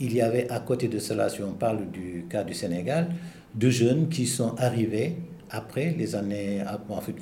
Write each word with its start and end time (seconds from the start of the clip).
Il 0.00 0.14
y 0.14 0.22
avait 0.22 0.50
à 0.50 0.60
côté 0.60 0.88
de 0.88 0.98
cela, 0.98 1.28
si 1.28 1.42
on 1.42 1.52
parle 1.52 1.90
du 1.90 2.24
cas 2.28 2.42
du 2.42 2.54
Sénégal, 2.54 3.08
deux 3.54 3.70
jeunes 3.70 4.08
qui 4.08 4.26
sont 4.26 4.54
arrivés 4.56 5.16
après 5.50 5.94
les 5.96 6.16
années, 6.16 6.62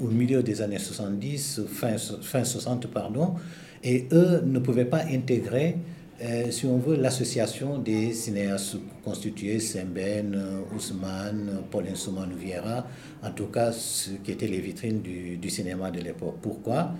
au 0.00 0.06
milieu 0.06 0.42
des 0.42 0.62
années 0.62 0.78
70, 0.78 1.62
fin, 1.68 1.96
fin 1.98 2.44
60, 2.44 2.86
pardon, 2.86 3.34
et 3.82 4.06
eux 4.12 4.42
ne 4.44 4.58
pouvaient 4.60 4.84
pas 4.84 5.02
intégrer, 5.04 5.76
euh, 6.22 6.50
si 6.50 6.66
on 6.66 6.78
veut, 6.78 6.96
l'association 6.96 7.78
des 7.78 8.12
cinéastes 8.12 8.76
constitués, 9.04 9.58
Semben, 9.58 10.40
Ousmane, 10.74 11.62
Paulin 11.68 11.96
Soumanou 11.96 12.36
Vieira, 12.36 12.86
en 13.24 13.32
tout 13.32 13.46
cas, 13.46 13.72
ce 13.72 14.12
qui 14.22 14.30
étaient 14.30 14.46
les 14.46 14.60
vitrines 14.60 15.02
du 15.02 15.50
cinéma 15.50 15.90
de 15.90 16.00
l'époque. 16.00 16.36
Pourquoi? 16.40 16.92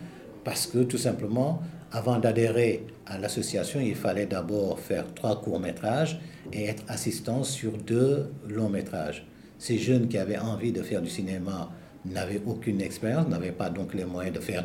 Parce 0.45 0.67
que 0.67 0.79
tout 0.79 0.99
simplement, 0.99 1.63
avant 1.93 2.19
d'adhérer 2.19 2.87
à 3.07 3.19
l'association, 3.19 3.81
il 3.81 3.95
fallait 3.95 4.27
d'abord 4.27 4.81
faire 4.81 5.13
trois 5.15 5.41
courts-métrages 5.41 6.19
et 6.53 6.65
être 6.65 6.85
assistant 6.89 7.45
sur 7.45 7.73
deux 7.73 8.31
longs-métrages. 8.49 9.27
Ces 9.59 9.79
jeunes 9.79 10.09
qui 10.09 10.17
avaient 10.17 10.39
envie 10.39 10.73
de 10.73 10.83
faire 10.83 11.03
du 11.03 11.11
cinéma 11.11 11.71
n'avaient 12.05 12.41
aucune 12.47 12.81
expérience, 12.81 13.29
n'avaient 13.29 13.53
pas 13.53 13.71
donc 13.71 13.95
les 13.95 14.05
moyens 14.05 14.35
de 14.35 14.41
faire 14.41 14.65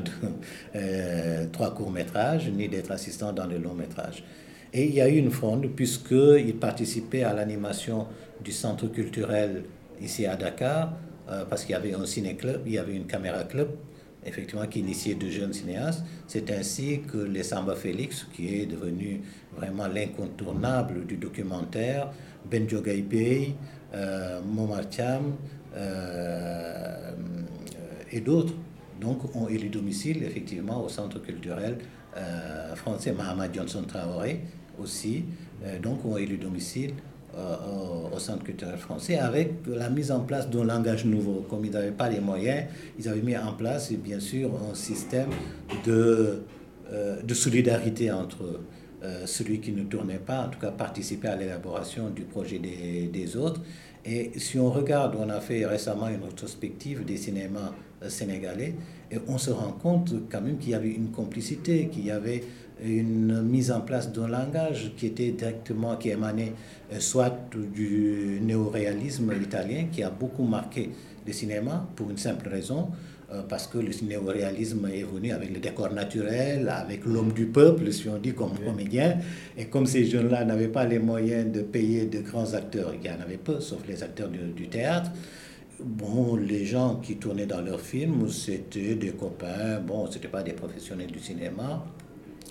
euh, 0.75 1.45
trois 1.51 1.73
courts-métrages 1.73 2.49
ni 2.49 2.67
d'être 2.69 2.91
assistant 2.91 3.33
dans 3.33 3.45
les 3.45 3.59
longs-métrages. 3.59 4.23
Et 4.73 4.85
il 4.85 4.93
y 4.95 5.01
a 5.01 5.07
eu 5.09 5.17
une 5.17 5.31
fronde 5.31 5.67
puisqu'ils 5.75 6.55
participaient 6.55 7.23
à 7.23 7.33
l'animation 7.33 8.07
du 8.43 8.51
centre 8.51 8.87
culturel 8.87 9.63
ici 10.01 10.25
à 10.25 10.35
Dakar, 10.35 10.93
euh, 11.29 11.43
parce 11.45 11.63
qu'il 11.63 11.71
y 11.73 11.75
avait 11.75 11.93
un 11.93 12.05
ciné-club, 12.05 12.61
il 12.65 12.73
y 12.73 12.77
avait 12.77 12.95
une 12.95 13.05
caméra-club, 13.05 13.69
effectivement, 14.27 14.65
qui 14.67 14.79
initiait 14.79 15.15
de 15.15 15.29
jeunes 15.29 15.53
cinéastes. 15.53 16.03
C'est 16.27 16.51
ainsi 16.51 17.01
que 17.01 17.17
les 17.17 17.43
Samba 17.43 17.75
Félix, 17.75 18.27
qui 18.33 18.55
est 18.55 18.65
devenu 18.65 19.21
vraiment 19.55 19.87
l'incontournable 19.87 21.05
du 21.05 21.17
documentaire, 21.17 22.11
Benjo 22.49 22.81
Gaipei, 22.81 23.55
euh, 23.93 24.41
Momar 24.43 24.81
Cham 24.91 25.33
euh, 25.75 27.11
et 28.11 28.19
d'autres, 28.19 28.53
donc 28.99 29.35
ont 29.35 29.47
élu 29.47 29.69
domicile 29.69 30.23
effectivement 30.23 30.83
au 30.83 30.89
centre 30.89 31.19
culturel 31.21 31.77
euh, 32.15 32.75
français. 32.75 33.11
Mahamad 33.11 33.53
Johnson 33.53 33.83
Traoré 33.87 34.41
aussi, 34.79 35.25
euh, 35.63 35.79
donc 35.79 36.03
ont 36.05 36.17
élu 36.17 36.37
domicile 36.37 36.93
au, 37.37 38.15
au, 38.15 38.19
centre 38.19 38.43
culturel 38.43 38.77
français 38.77 39.17
avec 39.17 39.53
la 39.67 39.89
mise 39.89 40.11
en 40.11 40.21
place 40.21 40.49
d'un 40.49 40.63
langage 40.63 41.05
nouveau. 41.05 41.45
Comme 41.49 41.65
ils 41.65 41.71
n'avaient 41.71 41.91
pas 41.91 42.09
les 42.09 42.19
moyens, 42.19 42.65
ils 42.99 43.07
avaient 43.07 43.21
mis 43.21 43.37
en 43.37 43.53
place 43.53 43.91
bien 43.91 44.19
sûr 44.19 44.51
un 44.69 44.75
système 44.75 45.29
de, 45.85 46.41
de 47.23 47.33
solidarité 47.33 48.11
entre 48.11 48.43
eux. 48.43 48.59
Euh, 49.03 49.27
celui 49.27 49.59
qui 49.59 49.71
ne 49.73 49.83
tournait 49.83 50.17
pas, 50.17 50.47
en 50.47 50.49
tout 50.49 50.57
cas 50.57 50.71
participer 50.71 51.27
à 51.27 51.35
l'élaboration 51.35 52.09
du 52.09 52.23
projet 52.23 52.57
des, 52.57 53.07
des, 53.13 53.37
autres. 53.37 53.61
Et 54.09 54.31
si 54.37 54.57
on 54.57 54.71
regarde, 54.71 55.15
on 55.19 55.29
a 55.29 55.41
fait 55.41 55.65
récemment 55.65 56.07
une 56.07 56.23
rétrospective 56.23 57.03
des 57.03 57.17
cinémas 57.17 57.73
euh, 58.01 58.09
sénégalais, 58.09 58.73
et 59.11 59.17
on 59.27 59.37
se 59.37 59.51
rend 59.51 59.73
compte 59.73 60.13
quand 60.31 60.39
même 60.39 60.57
qu'il 60.57 60.69
y 60.71 60.75
avait 60.75 60.91
une 60.91 61.11
complicité, 61.11 61.89
qu'il 61.89 62.05
y 62.05 62.11
avait 62.11 62.43
une 62.81 63.41
mise 63.41 63.69
en 63.71 63.81
place 63.81 64.13
d'un 64.13 64.27
langage 64.29 64.93
qui 64.95 65.07
était 65.07 65.31
directement, 65.31 65.97
qui 65.97 66.09
émanait 66.09 66.53
euh, 66.93 67.01
soit 67.01 67.49
du 67.75 68.39
néoréalisme 68.41 69.33
italien, 69.41 69.87
qui 69.91 70.03
a 70.03 70.09
beaucoup 70.09 70.45
marqué 70.45 70.91
le 71.25 71.33
cinéma, 71.33 71.85
pour 71.97 72.09
une 72.09 72.17
simple 72.17 72.47
raison, 72.47 72.87
parce 73.49 73.67
que 73.67 73.77
le 73.77 73.91
néoréalisme 74.03 74.87
est 74.87 75.03
venu 75.03 75.31
avec 75.31 75.53
le 75.53 75.59
décor 75.59 75.91
naturel, 75.91 76.69
avec 76.69 77.05
l'homme 77.05 77.33
du 77.33 77.47
peuple, 77.47 77.91
si 77.91 78.07
on 78.07 78.17
dit 78.17 78.33
comme 78.33 78.57
comédien. 78.57 79.17
Et 79.57 79.65
comme 79.65 79.85
ces 79.85 80.05
jeunes-là 80.05 80.45
n'avaient 80.45 80.69
pas 80.69 80.85
les 80.85 80.99
moyens 80.99 81.51
de 81.51 81.61
payer 81.61 82.05
de 82.05 82.21
grands 82.21 82.53
acteurs, 82.53 82.93
il 82.93 83.05
y 83.05 83.09
en 83.09 83.19
avait 83.19 83.37
peu, 83.37 83.59
sauf 83.59 83.79
les 83.87 84.01
acteurs 84.01 84.29
du, 84.29 84.39
du 84.55 84.69
théâtre, 84.69 85.11
bon, 85.79 86.35
les 86.35 86.65
gens 86.65 86.95
qui 86.95 87.17
tournaient 87.17 87.45
dans 87.45 87.61
leurs 87.61 87.81
films, 87.81 88.29
c'était 88.29 88.95
des 88.95 89.11
copains, 89.11 89.79
bon, 89.79 90.09
c'était 90.09 90.27
pas 90.27 90.43
des 90.43 90.53
professionnels 90.53 91.11
du 91.11 91.19
cinéma. 91.19 91.85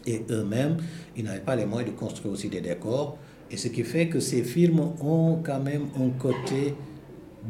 Et 0.06 0.22
eux-mêmes, 0.30 0.76
ils 1.16 1.24
n'avaient 1.24 1.40
pas 1.40 1.56
les 1.56 1.64
moyens 1.64 1.92
de 1.92 1.98
construire 1.98 2.32
aussi 2.32 2.48
des 2.48 2.60
décors. 2.60 3.18
Et 3.50 3.56
ce 3.56 3.68
qui 3.68 3.82
fait 3.82 4.08
que 4.08 4.20
ces 4.20 4.42
films 4.42 4.80
ont 5.00 5.40
quand 5.42 5.60
même 5.60 5.86
un 5.98 6.10
côté 6.10 6.74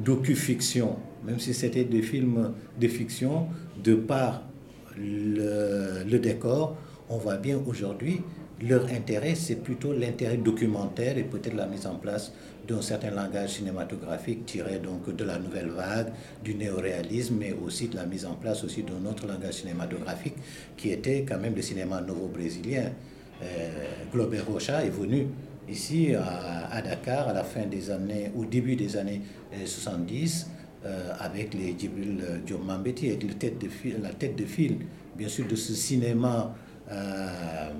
docu-fiction, 0.04 0.96
même 1.24 1.38
si 1.38 1.54
c'était 1.54 1.84
des 1.84 2.02
films 2.02 2.52
de 2.80 2.88
fiction, 2.88 3.46
de 3.82 3.94
par 3.94 4.42
le, 4.98 6.18
décor, 6.18 6.76
on 7.08 7.18
voit 7.18 7.36
bien 7.36 7.60
aujourd'hui 7.66 8.20
leur 8.62 8.86
intérêt, 8.86 9.34
c'est 9.34 9.56
plutôt 9.56 9.92
l'intérêt 9.92 10.38
documentaire 10.38 11.18
et 11.18 11.24
peut-être 11.24 11.54
la 11.54 11.66
mise 11.66 11.86
en 11.86 11.96
place 11.96 12.32
d'un 12.66 12.80
certain 12.80 13.10
langage 13.10 13.50
cinématographique 13.50 14.46
tiré 14.46 14.78
donc 14.78 15.14
de 15.14 15.24
la 15.24 15.38
nouvelle 15.38 15.68
vague, 15.68 16.12
du 16.42 16.54
néoréalisme, 16.54 17.36
mais 17.38 17.52
aussi 17.52 17.88
de 17.88 17.96
la 17.96 18.06
mise 18.06 18.24
en 18.24 18.34
place 18.34 18.64
aussi 18.64 18.82
d'un 18.82 19.08
autre 19.08 19.26
langage 19.26 19.54
cinématographique 19.54 20.36
qui 20.76 20.90
était 20.90 21.24
quand 21.28 21.38
même 21.38 21.54
le 21.54 21.60
cinéma 21.60 22.00
nouveau-brésilien. 22.00 22.92
Euh, 23.42 23.68
Glober 24.10 24.40
Rocha 24.40 24.82
est 24.82 24.90
venu 24.90 25.26
ici 25.68 26.14
à, 26.14 26.68
à, 26.70 26.82
Dakar 26.82 27.28
à 27.28 27.32
la 27.32 27.44
fin 27.44 27.66
des 27.66 27.90
années, 27.90 28.30
au 28.36 28.44
début 28.44 28.76
des 28.76 28.96
années 28.96 29.22
70, 29.64 30.50
euh, 30.84 31.12
avec 31.18 31.54
les 31.54 31.74
Djibril 31.78 32.42
Diomambeti, 32.44 33.08
avec 33.10 33.24
la 33.24 33.34
tête, 33.34 33.58
de 33.58 33.68
fil, 33.68 33.96
la 34.02 34.10
tête 34.10 34.36
de 34.36 34.44
fil, 34.44 34.78
bien 35.16 35.28
sûr, 35.28 35.46
de 35.48 35.56
ce 35.56 35.72
cinéma 35.74 36.54
euh, 36.90 37.70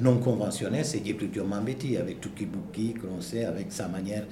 non 0.00 0.18
conventionnel, 0.18 0.84
c'est 0.84 1.04
Djibril 1.04 1.30
Diomambeti, 1.30 1.96
avec 1.96 2.20
Tuki 2.20 2.46
Bouki, 2.46 2.94
que 2.94 3.06
l'on 3.06 3.20
sait, 3.20 3.44
avec 3.44 3.72
sa 3.72 3.88
manière 3.88 4.24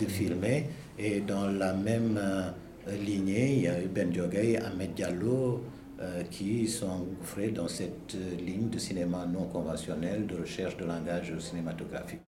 de 0.00 0.06
filmer. 0.06 0.66
Et 0.98 1.20
dans 1.20 1.46
la 1.46 1.74
même 1.74 2.18
euh, 2.18 2.50
lignée, 3.04 3.54
il 3.54 3.62
y 3.62 3.68
a 3.68 3.80
eu 3.82 3.86
Ben 3.86 4.10
Diogay, 4.10 4.56
Ahmed 4.56 4.94
Diallo, 4.94 5.62
euh, 6.00 6.22
qui 6.24 6.66
sont 6.68 6.88
engouffrés 6.88 7.50
dans 7.50 7.68
cette 7.68 8.16
ligne 8.44 8.68
de 8.68 8.78
cinéma 8.78 9.26
non 9.26 9.46
conventionnel, 9.46 10.26
de 10.26 10.36
recherche 10.36 10.76
de 10.76 10.84
langage 10.84 11.36
cinématographique. 11.38 12.27